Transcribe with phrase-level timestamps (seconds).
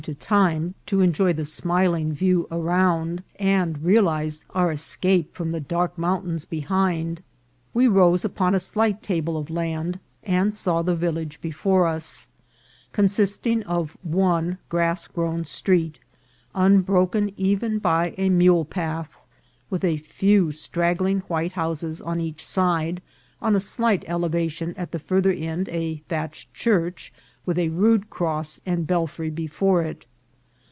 [0.01, 5.95] to time to enjoy the smiling view around, and realize our escape from the dark
[5.95, 7.21] mountains behind,
[7.71, 12.25] we rose upon a slight table of land and saw the village before us,
[12.93, 15.99] consist ing of one grass grown street,
[16.55, 19.13] unbroken even by a mule path,
[19.69, 23.03] with a few straggling white houses on each side,
[23.39, 27.13] on a slight elevation at the farther end a thatched church,
[27.43, 30.05] with a rude cross and belfry before it.